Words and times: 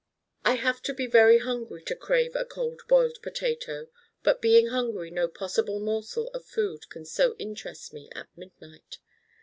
I 0.43 0.55
have 0.55 0.81
to 0.89 0.95
be 0.95 1.05
very 1.05 1.37
hungry 1.37 1.83
to 1.83 1.95
crave 1.95 2.35
a 2.35 2.43
Cold 2.43 2.81
Boiled 2.87 3.17
Potato, 3.21 3.85
but 4.23 4.41
being 4.41 4.69
hungry 4.69 5.11
no 5.11 5.27
possible 5.27 5.79
morsel 5.79 6.29
of 6.29 6.43
food 6.43 6.89
can 6.89 7.05
so 7.05 7.35
interest 7.37 7.93
me 7.93 8.09
at 8.15 8.27
midnight. 8.35 8.97